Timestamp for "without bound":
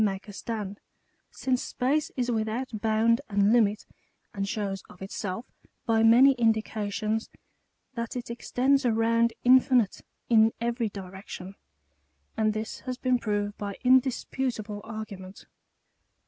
2.31-3.21